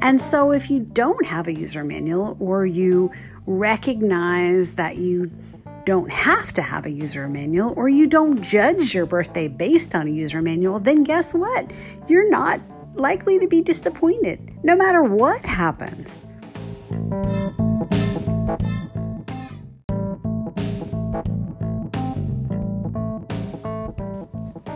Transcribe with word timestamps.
And 0.00 0.20
so, 0.20 0.52
if 0.52 0.70
you 0.70 0.80
don't 0.80 1.26
have 1.26 1.48
a 1.48 1.52
user 1.52 1.82
manual 1.82 2.36
or 2.38 2.64
you 2.64 3.10
recognize 3.46 4.76
that 4.76 4.96
you 4.96 5.30
don't 5.84 6.10
have 6.10 6.52
to 6.52 6.62
have 6.62 6.86
a 6.86 6.90
user 6.90 7.28
manual 7.28 7.72
or 7.76 7.88
you 7.88 8.06
don't 8.06 8.40
judge 8.42 8.94
your 8.94 9.06
birthday 9.06 9.48
based 9.48 9.94
on 9.94 10.06
a 10.06 10.10
user 10.10 10.40
manual, 10.40 10.78
then 10.78 11.02
guess 11.02 11.34
what? 11.34 11.70
You're 12.06 12.30
not 12.30 12.60
likely 12.94 13.38
to 13.40 13.48
be 13.48 13.60
disappointed 13.60 14.52
no 14.62 14.76
matter 14.76 15.02
what 15.02 15.44
happens. 15.44 16.26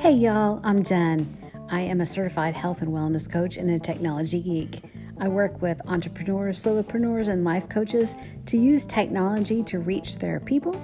Hey 0.00 0.12
y'all, 0.12 0.60
I'm 0.64 0.82
Jen. 0.82 1.36
I 1.70 1.80
am 1.80 2.00
a 2.00 2.06
certified 2.06 2.54
health 2.54 2.82
and 2.82 2.92
wellness 2.92 3.30
coach 3.30 3.56
and 3.56 3.70
a 3.70 3.78
technology 3.78 4.42
geek. 4.42 4.80
I 5.18 5.28
work 5.28 5.62
with 5.62 5.80
entrepreneurs, 5.86 6.62
solopreneurs, 6.62 7.28
and 7.28 7.44
life 7.44 7.68
coaches 7.68 8.14
to 8.46 8.56
use 8.56 8.84
technology 8.84 9.62
to 9.64 9.78
reach 9.78 10.16
their 10.16 10.40
people 10.40 10.74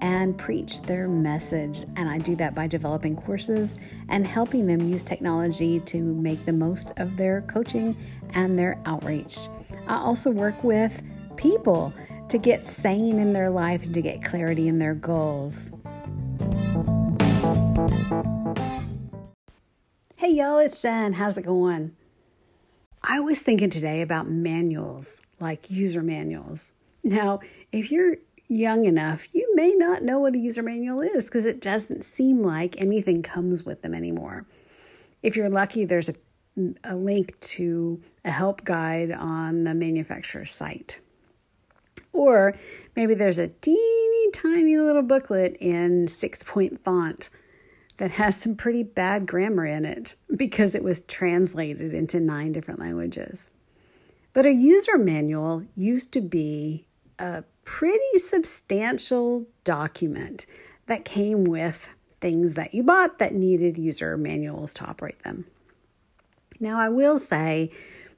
and 0.00 0.36
preach 0.36 0.82
their 0.82 1.08
message. 1.08 1.84
And 1.96 2.08
I 2.08 2.18
do 2.18 2.36
that 2.36 2.54
by 2.54 2.66
developing 2.66 3.16
courses 3.16 3.76
and 4.08 4.26
helping 4.26 4.66
them 4.66 4.88
use 4.88 5.02
technology 5.02 5.80
to 5.80 5.98
make 5.98 6.44
the 6.44 6.52
most 6.52 6.92
of 6.98 7.16
their 7.16 7.42
coaching 7.42 7.96
and 8.34 8.58
their 8.58 8.80
outreach. 8.84 9.48
I 9.86 9.96
also 9.96 10.30
work 10.30 10.62
with 10.62 11.02
people 11.36 11.92
to 12.28 12.38
get 12.38 12.66
sane 12.66 13.18
in 13.18 13.32
their 13.32 13.50
life 13.50 13.84
and 13.84 13.94
to 13.94 14.02
get 14.02 14.22
clarity 14.22 14.68
in 14.68 14.78
their 14.78 14.94
goals. 14.94 15.70
Hey 20.16 20.32
y'all, 20.32 20.58
it's 20.58 20.82
Jen. 20.82 21.14
How's 21.14 21.38
it 21.38 21.46
going? 21.46 21.96
I 23.02 23.20
was 23.20 23.40
thinking 23.40 23.70
today 23.70 24.02
about 24.02 24.28
manuals, 24.28 25.20
like 25.40 25.70
user 25.70 26.02
manuals. 26.02 26.74
Now, 27.04 27.40
if 27.72 27.92
you're 27.92 28.16
young 28.48 28.86
enough, 28.86 29.28
you 29.32 29.54
may 29.54 29.74
not 29.74 30.02
know 30.02 30.18
what 30.18 30.34
a 30.34 30.38
user 30.38 30.62
manual 30.62 31.00
is 31.00 31.26
because 31.26 31.44
it 31.44 31.60
doesn't 31.60 32.04
seem 32.04 32.42
like 32.42 32.80
anything 32.80 33.22
comes 33.22 33.64
with 33.64 33.82
them 33.82 33.94
anymore. 33.94 34.46
If 35.22 35.36
you're 35.36 35.50
lucky, 35.50 35.84
there's 35.84 36.08
a, 36.08 36.14
a 36.84 36.96
link 36.96 37.38
to 37.40 38.02
a 38.24 38.30
help 38.30 38.64
guide 38.64 39.12
on 39.12 39.64
the 39.64 39.74
manufacturer's 39.74 40.52
site. 40.52 41.00
Or 42.12 42.56
maybe 42.96 43.14
there's 43.14 43.38
a 43.38 43.48
teeny 43.48 44.30
tiny 44.32 44.76
little 44.76 45.02
booklet 45.02 45.56
in 45.60 46.08
six 46.08 46.42
point 46.42 46.82
font 46.84 47.30
that 47.98 48.12
has 48.12 48.40
some 48.40 48.56
pretty 48.56 48.82
bad 48.82 49.26
grammar 49.26 49.66
in 49.66 49.84
it 49.84 50.16
because 50.34 50.74
it 50.74 50.82
was 50.82 51.02
translated 51.02 51.92
into 51.92 52.18
nine 52.18 52.52
different 52.52 52.80
languages. 52.80 53.50
But 54.32 54.46
a 54.46 54.52
user 54.52 54.96
manual 54.96 55.64
used 55.76 56.12
to 56.12 56.20
be 56.20 56.86
a 57.18 57.44
pretty 57.64 58.18
substantial 58.18 59.46
document 59.64 60.46
that 60.86 61.04
came 61.04 61.44
with 61.44 61.92
things 62.20 62.54
that 62.54 62.72
you 62.72 62.82
bought 62.82 63.18
that 63.18 63.34
needed 63.34 63.78
user 63.78 64.16
manuals 64.16 64.72
to 64.74 64.84
operate 64.84 65.22
them. 65.22 65.44
Now, 66.60 66.78
I 66.78 66.88
will 66.88 67.18
say, 67.18 67.70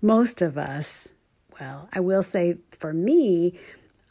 most 0.03 0.41
of 0.42 0.56
us, 0.56 1.12
well, 1.59 1.89
I 1.92 2.00
will 2.00 2.22
say 2.22 2.59
for 2.70 2.92
me, 2.92 3.59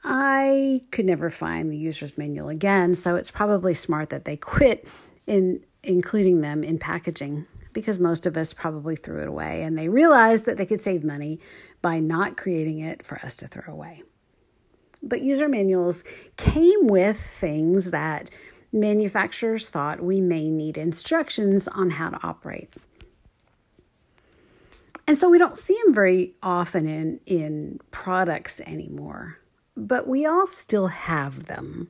I 0.04 0.82
could 0.92 1.06
never 1.06 1.30
find 1.30 1.72
the 1.72 1.78
user's 1.78 2.18
manual 2.18 2.50
again, 2.50 2.96
so 2.96 3.16
it's 3.16 3.32
probably 3.32 3.74
smart 3.74 4.10
that 4.10 4.26
they 4.26 4.38
quit 4.38 4.88
in 5.30 5.64
including 5.84 6.42
them 6.42 6.64
in 6.64 6.78
packaging 6.78 7.46
because 7.72 8.00
most 8.00 8.26
of 8.26 8.36
us 8.36 8.52
probably 8.52 8.96
threw 8.96 9.22
it 9.22 9.28
away 9.28 9.62
and 9.64 9.78
they 9.78 9.88
realized 9.88 10.46
that 10.46 10.58
they 10.58 10.66
could 10.66 10.82
save 10.82 11.04
money 11.04 11.40
by 11.82 12.00
not 12.00 12.36
creating 12.36 12.80
it 12.80 13.06
for 13.06 13.18
us 13.20 13.36
to 13.38 13.48
throw 13.48 13.72
away. 13.72 14.04
But 15.02 15.22
user 15.22 15.48
manuals 15.48 16.04
came 16.36 16.88
with 16.88 17.18
things 17.18 17.92
that 17.92 18.30
manufacturers 18.74 19.70
thought 19.70 20.02
we 20.02 20.20
may 20.20 20.50
need 20.50 20.78
instructions 20.78 21.68
on 21.70 21.92
how 21.92 22.10
to 22.10 22.20
operate. 22.28 22.74
And 25.08 25.18
so 25.18 25.30
we 25.30 25.38
don't 25.38 25.58
see 25.58 25.80
them 25.84 25.94
very 25.94 26.34
often 26.44 26.88
in, 26.88 27.20
in 27.26 27.80
products 27.92 28.60
anymore, 28.62 29.40
but 29.78 30.08
we 30.08 30.26
all 30.26 30.46
still 30.46 30.88
have 30.88 31.46
them. 31.46 31.88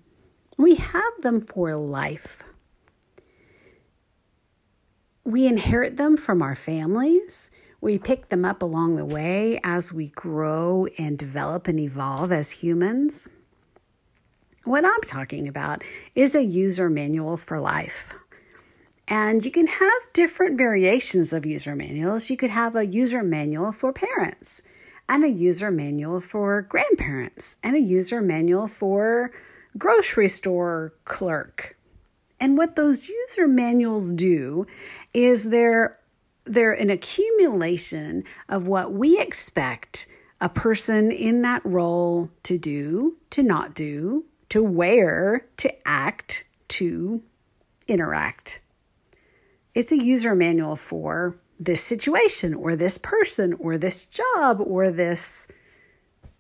We 0.57 0.75
have 0.75 1.21
them 1.21 1.41
for 1.41 1.75
life 1.75 2.43
we 5.23 5.47
inherit 5.47 5.97
them 5.97 6.17
from 6.17 6.41
our 6.41 6.55
families. 6.55 7.51
We 7.81 7.97
pick 7.97 8.29
them 8.29 8.43
up 8.43 8.61
along 8.61 8.95
the 8.95 9.05
way 9.05 9.59
as 9.63 9.93
we 9.93 10.09
grow 10.09 10.87
and 10.97 11.17
develop 11.17 11.67
and 11.67 11.79
evolve 11.79 12.31
as 12.31 12.51
humans. 12.51 13.29
What 14.65 14.83
I'm 14.83 15.01
talking 15.05 15.47
about 15.47 15.83
is 16.15 16.35
a 16.35 16.43
user 16.43 16.89
manual 16.89 17.37
for 17.37 17.59
life. 17.59 18.13
And 19.07 19.43
you 19.43 19.51
can 19.51 19.67
have 19.67 20.13
different 20.13 20.57
variations 20.57 21.33
of 21.33 21.45
user 21.45 21.75
manuals. 21.75 22.29
You 22.29 22.37
could 22.37 22.51
have 22.51 22.75
a 22.75 22.85
user 22.85 23.23
manual 23.23 23.71
for 23.71 23.91
parents, 23.91 24.61
and 25.07 25.23
a 25.23 25.29
user 25.29 25.71
manual 25.71 26.21
for 26.21 26.61
grandparents, 26.61 27.55
and 27.63 27.75
a 27.75 27.81
user 27.81 28.21
manual 28.21 28.67
for 28.67 29.31
grocery 29.77 30.27
store 30.27 30.93
clerk. 31.05 31.75
And 32.39 32.57
what 32.57 32.75
those 32.75 33.09
user 33.09 33.47
manuals 33.47 34.11
do 34.11 34.67
is 35.13 35.49
they're 35.49 35.99
they're 36.45 36.71
an 36.71 36.89
accumulation 36.89 38.23
of 38.47 38.67
what 38.67 38.91
we 38.91 39.19
expect 39.19 40.07
a 40.41 40.49
person 40.49 41.11
in 41.11 41.41
that 41.43 41.63
role 41.65 42.29
to 42.43 42.57
do, 42.57 43.17
to 43.29 43.43
not 43.43 43.75
do, 43.75 44.25
to 44.49 44.63
wear, 44.63 45.45
to 45.57 45.87
act, 45.87 46.45
to 46.69 47.21
interact. 47.87 48.61
It's 49.75 49.91
a 49.91 50.03
user 50.03 50.33
manual 50.33 50.75
for 50.75 51.37
this 51.59 51.83
situation 51.83 52.53
or 52.53 52.75
this 52.75 52.97
person 52.97 53.53
or 53.53 53.77
this 53.77 54.05
job 54.05 54.59
or 54.61 54.89
this 54.89 55.47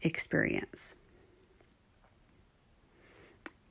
experience. 0.01 0.95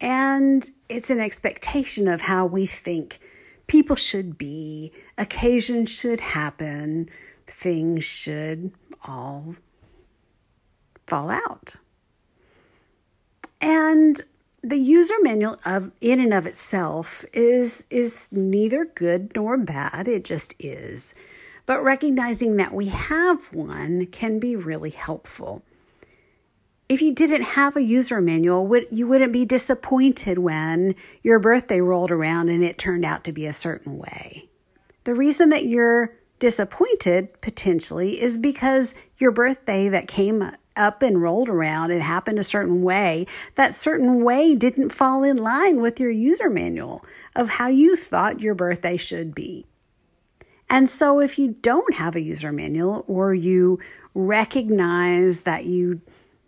And 0.00 0.70
it's 0.88 1.10
an 1.10 1.20
expectation 1.20 2.06
of 2.06 2.22
how 2.22 2.47
we 2.47 2.66
think 2.66 3.19
people 3.68 3.94
should 3.94 4.36
be, 4.36 4.92
occasions 5.16 5.88
should 5.90 6.20
happen, 6.20 7.08
things 7.46 8.04
should 8.04 8.72
all 9.06 9.54
fall 11.06 11.30
out. 11.30 11.76
And 13.60 14.20
the 14.62 14.76
user 14.76 15.14
manual 15.22 15.56
of 15.64 15.92
in 16.00 16.20
and 16.20 16.34
of 16.34 16.46
itself 16.46 17.24
is 17.32 17.86
is 17.90 18.30
neither 18.32 18.84
good 18.84 19.32
nor 19.36 19.56
bad, 19.56 20.08
it 20.08 20.24
just 20.24 20.54
is. 20.58 21.14
But 21.64 21.82
recognizing 21.82 22.56
that 22.56 22.72
we 22.72 22.86
have 22.86 23.52
one 23.52 24.06
can 24.06 24.38
be 24.38 24.56
really 24.56 24.90
helpful 24.90 25.62
if 26.88 27.03
you 27.03 27.15
didn't 27.15 27.43
have 27.43 27.76
a 27.76 27.82
user 27.82 28.21
manual, 28.21 28.71
you 28.91 29.06
wouldn't 29.06 29.32
be 29.32 29.44
disappointed 29.44 30.38
when 30.38 30.94
your 31.22 31.38
birthday 31.38 31.81
rolled 31.81 32.10
around 32.10 32.49
and 32.49 32.65
it 32.65 32.78
turned 32.78 33.04
out 33.04 33.25
to 33.25 33.32
be 33.32 33.44
a 33.44 33.53
certain 33.53 33.99
way. 33.99 34.49
The 35.04 35.15
reason 35.15 35.50
that 35.50 35.66
you're 35.66 36.15
disappointed 36.38 37.41
potentially 37.41 38.21
is 38.21 38.38
because 38.38 38.94
your 39.19 39.31
birthday 39.31 39.88
that 39.88 40.09
came 40.09 40.53
up 40.77 41.03
and 41.03 41.21
rolled 41.21 41.48
around 41.48 41.91
and 41.91 42.00
happened 42.00 42.38
a 42.38 42.44
certain 42.44 42.82
way, 42.82 43.27
that 43.56 43.75
certain 43.75 44.25
way 44.25 44.54
didn't 44.54 44.91
fall 44.91 45.22
in 45.22 45.37
line 45.37 45.81
with 45.81 45.98
your 45.98 46.10
user 46.10 46.48
manual 46.48 47.04
of 47.34 47.50
how 47.50 47.69
you 47.69 47.97
thought 47.97 48.41
your 48.41 48.54
birthday 48.54 48.97
should 48.97 49.34
be. 49.34 49.66
And 50.71 50.88
so 50.88 51.21
if 51.21 51.39
you 51.39 51.57
don't 51.60 51.95
have 51.95 52.15
a 52.15 52.21
user 52.21 52.53
manual 52.53 53.04
or 53.09 53.34
you 53.34 53.78
recognize 54.15 55.42
that 55.42 55.65
you 55.65 56.01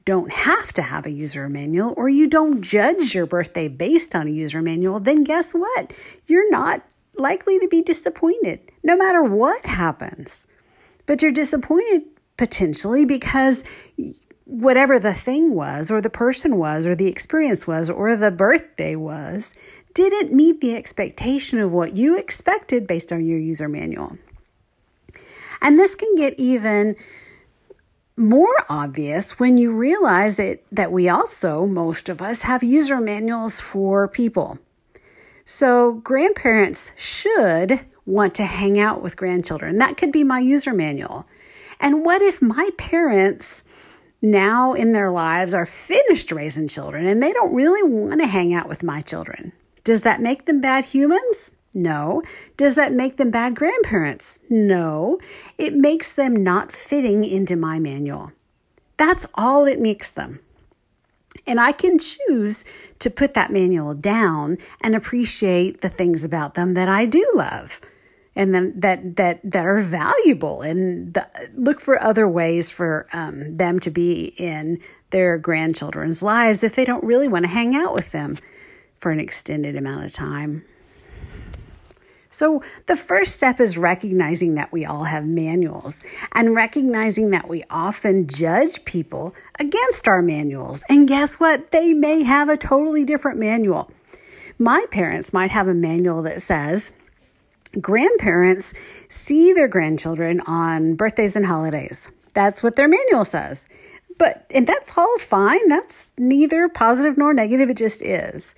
don't 0.05 0.33
have 0.33 0.73
to 0.75 0.83
have 0.83 1.07
a 1.07 1.11
user 1.11 1.49
manual 1.49 1.95
or 1.97 2.09
you 2.09 2.27
don't 2.27 2.63
judge 2.63 3.15
your 3.15 3.27
birthday 3.27 3.69
based 3.69 4.15
on 4.15 4.27
a 4.27 4.31
user 4.31 4.63
manual, 4.63 5.01
then 5.01 5.25
guess 5.25 5.53
what? 5.53 5.93
You're 6.27 6.51
not 6.51 6.83
likely 7.15 7.59
to 7.59 7.69
be 7.69 7.83
disappointed 7.83 8.61
no 8.83 8.97
matter 8.97 9.23
what 9.23 9.65
happens. 9.67 10.47
But 11.07 11.23
you're 11.23 11.33
disappointed 11.33 12.03
potentially 12.37 13.05
because 13.05 13.63
whatever 14.45 14.99
the 14.99 15.15
thing 15.15 15.55
was, 15.55 15.91
or 15.91 16.01
the 16.01 16.11
person 16.11 16.57
was, 16.57 16.87
or 16.87 16.95
the 16.95 17.07
experience 17.07 17.67
was, 17.67 17.89
or 17.89 18.17
the 18.17 18.31
birthday 18.31 18.97
was, 18.97 19.55
didn't 19.95 20.33
meet 20.33 20.61
the 20.61 20.75
expectation 20.75 21.61
of 21.61 21.73
what 21.73 21.95
you 21.95 22.19
expected 22.19 22.87
based 22.87 23.13
on 23.13 23.25
your 23.25 23.39
user 23.39 23.69
manual. 23.69 24.17
And 25.61 25.79
this 25.79 25.95
can 25.95 26.15
get 26.17 26.39
even 26.39 26.97
more 28.21 28.55
obvious 28.69 29.41
when 29.41 29.59
you 29.59 29.73
realize 29.73 30.39
it, 30.39 30.65
that 30.71 30.93
we 30.93 31.09
also, 31.09 31.67
most 31.67 32.09
of 32.09 32.21
us, 32.21 32.43
have 32.43 32.63
user 32.63 33.01
manuals 33.01 33.59
for 33.59 34.07
people. 34.07 34.59
So, 35.45 35.95
grandparents 35.95 36.93
should 36.97 37.81
want 38.07 38.35
to 38.37 38.45
hang 38.45 38.79
out 38.79 39.03
with 39.03 39.17
grandchildren. 39.17 39.79
That 39.79 39.97
could 39.97 40.13
be 40.13 40.23
my 40.23 40.39
user 40.39 40.73
manual. 40.73 41.27
And 41.81 42.05
what 42.05 42.23
if 42.23 42.43
my 42.43 42.71
parents 42.77 43.65
now 44.23 44.75
in 44.75 44.93
their 44.93 45.11
lives 45.11 45.55
are 45.55 45.67
finished 45.67 46.31
raising 46.31 46.69
children 46.69 47.07
and 47.07 47.23
they 47.23 47.33
don't 47.33 47.55
really 47.55 47.83
want 47.83 48.21
to 48.21 48.27
hang 48.27 48.53
out 48.53 48.69
with 48.69 48.83
my 48.83 49.01
children? 49.01 49.53
Does 49.83 50.03
that 50.03 50.21
make 50.21 50.45
them 50.45 50.61
bad 50.61 50.85
humans? 50.85 51.53
No. 51.73 52.23
Does 52.57 52.75
that 52.75 52.93
make 52.93 53.17
them 53.17 53.31
bad 53.31 53.55
grandparents? 53.55 54.41
No. 54.49 55.19
It 55.57 55.73
makes 55.73 56.13
them 56.13 56.43
not 56.43 56.73
fitting 56.73 57.25
into 57.25 57.57
my 57.57 57.79
manual. 57.79 58.33
That's 58.97 59.27
all 59.35 59.67
it 59.67 59.81
makes 59.81 60.13
them. 60.13 60.41
And 61.47 61.61
I 61.61 61.73
can 61.73 61.99
choose 61.99 62.65
to 62.99 63.09
put 63.09 63.35
that 63.35 63.53
manual 63.53 63.95
down 63.95 64.59
and 64.81 64.95
appreciate 64.95 65.81
the 65.81 65.89
things 65.89 66.25
about 66.25 66.55
them 66.55 66.75
that 66.75 66.89
I 66.89 67.07
do 67.07 67.31
love 67.35 67.81
and 68.37 68.55
then 68.55 68.73
that 68.79 69.17
that 69.17 69.41
that 69.43 69.67
are 69.67 69.81
valuable 69.81 70.63
and 70.63 71.15
the, 71.15 71.27
look 71.55 71.81
for 71.81 72.01
other 72.03 72.29
ways 72.29 72.71
for 72.71 73.07
um, 73.13 73.57
them 73.57 73.81
to 73.81 73.91
be 73.91 74.35
in 74.39 74.81
their 75.11 75.39
grandchildren's 75.39 76.23
lives 76.23 76.63
if 76.63 76.75
they 76.75 76.85
don't 76.85 77.05
really 77.05 77.29
want 77.29 77.45
to 77.45 77.51
hang 77.51 77.75
out 77.75 77.95
with 77.95 78.13
them 78.13 78.39
for 78.99 79.11
an 79.11 79.21
extended 79.21 79.77
amount 79.77 80.05
of 80.05 80.13
time. 80.13 80.65
So, 82.33 82.63
the 82.87 82.95
first 82.95 83.35
step 83.35 83.59
is 83.59 83.77
recognizing 83.77 84.55
that 84.55 84.71
we 84.73 84.85
all 84.85 85.03
have 85.05 85.27
manuals 85.27 86.01
and 86.33 86.55
recognizing 86.55 87.31
that 87.31 87.49
we 87.49 87.65
often 87.69 88.29
judge 88.29 88.85
people 88.85 89.35
against 89.59 90.07
our 90.07 90.23
manuals. 90.23 90.85
And 90.89 91.09
guess 91.09 91.41
what? 91.41 91.73
They 91.73 91.93
may 91.93 92.23
have 92.23 92.49
a 92.49 92.57
totally 92.57 93.05
different 93.05 93.41
manual. 93.41 93.91
My 94.59 94.87
parents 94.93 95.33
might 95.33 95.51
have 95.51 95.67
a 95.67 95.75
manual 95.75 96.23
that 96.23 96.41
says, 96.41 96.93
grandparents 97.81 98.75
see 99.09 99.53
their 99.53 99.69
grandchildren 99.69 100.41
on 100.43 100.95
birthdays 100.95 101.35
and 101.35 101.47
holidays. 101.47 102.09
That's 102.35 102.63
what 102.63 102.77
their 102.77 102.89
manual 102.89 103.25
says. 103.25 103.67
But, 104.19 104.45
and 104.51 104.67
that's 104.67 104.97
all 104.97 105.19
fine. 105.19 105.67
That's 105.69 106.11
neither 106.19 106.69
positive 106.69 107.17
nor 107.17 107.33
negative. 107.33 107.71
It 107.71 107.79
just 107.79 108.03
is. 108.03 108.55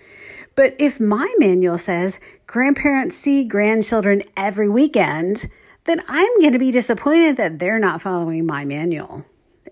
But 0.54 0.74
if 0.78 1.00
my 1.00 1.32
manual 1.38 1.78
says 1.78 2.20
grandparents 2.46 3.16
see 3.16 3.44
grandchildren 3.44 4.22
every 4.36 4.68
weekend, 4.68 5.46
then 5.84 6.00
I'm 6.08 6.40
going 6.40 6.52
to 6.52 6.58
be 6.58 6.70
disappointed 6.70 7.36
that 7.38 7.58
they're 7.58 7.78
not 7.78 8.02
following 8.02 8.46
my 8.46 8.64
manual. 8.64 9.24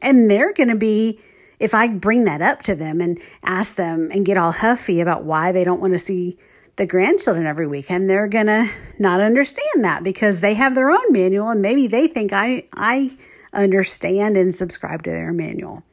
And 0.03 0.31
they're 0.31 0.53
going 0.53 0.71
to 0.71 0.77
be, 0.77 1.21
if 1.59 1.75
I 1.75 1.88
bring 1.88 2.25
that 2.25 2.41
up 2.41 2.62
to 2.62 2.75
them 2.75 3.00
and 3.00 3.19
ask 3.44 3.77
them 3.77 4.11
and 4.12 4.25
get 4.25 4.37
all 4.37 4.53
huffy 4.53 5.00
about 5.00 5.25
why 5.25 5.53
they 5.53 5.65
don't 5.65 5.81
want 5.81 5.93
to 5.93 5.99
see 5.99 6.38
the 6.77 6.87
grandchildren 6.87 7.47
every 7.47 7.67
weekend, 7.67 8.09
they're 8.09 8.27
going 8.27 8.47
to 8.47 8.71
not 8.99 9.21
understand 9.21 9.85
that 9.85 10.03
because 10.03 10.41
they 10.41 10.55
have 10.55 10.75
their 10.75 10.91
own 10.91 11.12
manual 11.12 11.50
and 11.50 11.61
maybe 11.61 11.87
they 11.87 12.09
think 12.09 12.32
I, 12.32 12.65
I 12.73 13.19
understand 13.53 14.37
and 14.37 14.55
subscribe 14.55 15.03
to 15.03 15.11
their 15.11 15.32
manual. 15.32 15.85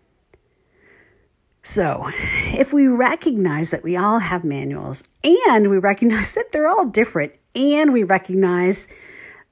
So, 1.67 2.09
if 2.15 2.71
we 2.71 2.87
recognize 2.87 3.71
that 3.71 3.83
we 3.83 3.97
all 3.97 4.19
have 4.19 4.45
manuals 4.45 5.03
and 5.21 5.69
we 5.69 5.77
recognize 5.77 6.33
that 6.35 6.53
they're 6.53 6.69
all 6.69 6.85
different 6.85 7.33
and 7.53 7.91
we 7.91 8.03
recognize 8.03 8.87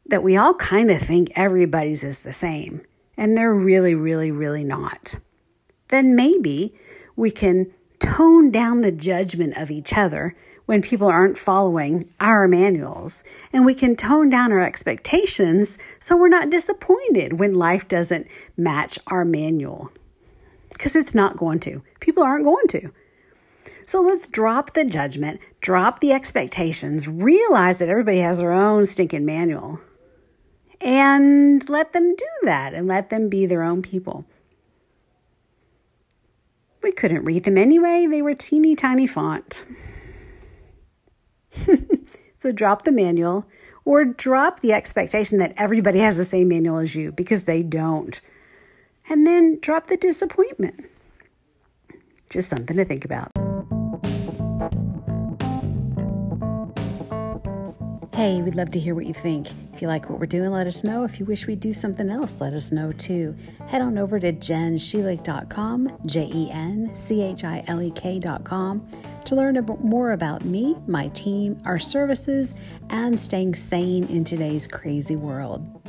that 0.06 0.24
we 0.24 0.38
all 0.38 0.54
kind 0.54 0.90
of 0.90 1.02
think 1.02 1.30
everybody's 1.36 2.06
is 2.06 2.22
the 2.22 2.32
same 2.32 2.84
and 3.18 3.36
they're 3.36 3.54
really, 3.54 3.96
really, 3.96 4.32
really 4.32 4.64
not, 4.64 5.16
then 5.90 6.16
maybe 6.16 6.74
we 7.18 7.32
can 7.32 7.74
tone 8.00 8.50
down 8.50 8.80
the 8.80 8.94
judgment 8.94 9.58
of 9.58 9.70
each 9.70 9.92
other 9.92 10.38
when 10.68 10.82
people 10.82 11.10
aren't 11.10 11.38
following 11.38 12.10
our 12.22 12.48
manuals. 12.48 13.26
And 13.52 13.66
we 13.66 13.76
can 13.76 13.98
tone 13.98 14.30
down 14.30 14.54
our 14.54 14.62
expectations 14.62 15.78
so 16.00 16.16
we're 16.16 16.30
not 16.30 16.50
disappointed 16.50 17.40
when 17.42 17.56
life 17.56 17.90
doesn't 17.90 18.28
match 18.56 18.98
our 19.08 19.26
manual 19.26 19.92
because 20.78 20.96
it's 20.96 21.16
not 21.16 21.38
going 21.38 21.60
to. 21.62 21.82
People 22.00 22.24
aren't 22.24 22.46
going 22.46 22.68
to. 22.68 22.92
So 23.84 24.02
let's 24.02 24.28
drop 24.28 24.74
the 24.74 24.84
judgment, 24.84 25.40
drop 25.62 26.00
the 26.00 26.12
expectations, 26.12 27.08
realize 27.08 27.80
that 27.80 27.90
everybody 27.90 28.20
has 28.20 28.40
their 28.40 28.52
own 28.52 28.86
stinking 28.86 29.26
manual, 29.26 29.80
and 30.82 31.68
let 31.70 31.94
them 31.94 32.16
do 32.16 32.26
that 32.44 32.74
and 32.74 32.88
let 32.88 33.10
them 33.10 33.30
be 33.30 33.46
their 33.46 33.64
own 33.64 33.82
people. 33.82 34.26
We 36.84 36.92
couldn't 36.92 37.26
read 37.26 37.46
them 37.46 37.58
anyway, 37.58 38.08
they 38.10 38.22
were 38.22 38.36
teeny 38.36 38.76
tiny 38.76 39.08
font. 39.08 39.66
so 42.34 42.52
drop 42.52 42.84
the 42.84 42.92
manual 42.92 43.48
or 43.86 44.04
drop 44.04 44.60
the 44.60 44.74
expectation 44.74 45.38
that 45.40 45.54
everybody 45.58 46.00
has 46.00 46.18
the 46.18 46.26
same 46.26 46.50
manual 46.50 46.80
as 46.80 46.96
you 46.96 47.12
because 47.12 47.44
they 47.44 47.64
don't 47.64 48.20
and 49.10 49.26
then 49.26 49.60
drop 49.62 49.88
the 49.88 49.98
disappointment. 49.98 50.90
Just 52.30 52.50
something 52.50 52.78
to 52.78 52.86
think 52.86 53.06
about. 53.06 53.32
Hey, 58.16 58.42
we'd 58.42 58.56
love 58.56 58.72
to 58.72 58.80
hear 58.80 58.96
what 58.96 59.06
you 59.06 59.14
think. 59.14 59.50
If 59.74 59.82
you 59.82 59.90
like 59.90 60.10
what 60.10 60.22
we're 60.22 60.26
doing, 60.26 60.50
let 60.50 60.68
us 60.68 60.86
know. 60.86 61.04
If 61.04 61.20
you 61.20 61.26
wish 61.26 61.48
we'd 61.48 61.60
do 61.60 61.74
something 61.74 62.10
else, 62.10 62.40
let 62.40 62.54
us 62.54 62.72
know 62.72 62.94
too. 62.94 63.36
Head 63.68 63.82
on 63.82 63.98
over 63.98 64.22
to 64.22 64.32
jenchilek.com, 64.32 65.98
J 66.06 66.32
E 66.34 66.50
N 66.50 66.92
C 66.96 67.22
H 67.22 67.44
I 67.44 67.66
L 67.68 67.82
E 67.82 67.92
K.com, 67.92 68.90
to 69.26 69.36
learn 69.36 69.64
more 69.84 70.14
about 70.14 70.46
me, 70.46 70.78
my 70.88 71.10
team, 71.10 71.62
our 71.66 71.78
services, 71.78 72.56
and 72.90 73.20
staying 73.20 73.54
sane 73.54 74.06
in 74.06 74.24
today's 74.24 74.66
crazy 74.66 75.18
world. 75.18 75.82